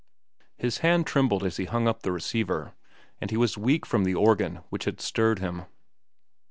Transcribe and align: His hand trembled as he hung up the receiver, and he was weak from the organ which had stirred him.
His 0.57 0.79
hand 0.79 1.05
trembled 1.05 1.43
as 1.43 1.57
he 1.57 1.65
hung 1.65 1.87
up 1.87 2.01
the 2.01 2.11
receiver, 2.11 2.73
and 3.19 3.29
he 3.29 3.37
was 3.37 3.55
weak 3.55 3.85
from 3.85 4.03
the 4.03 4.15
organ 4.15 4.63
which 4.71 4.85
had 4.85 4.99
stirred 4.99 5.37
him. 5.37 5.67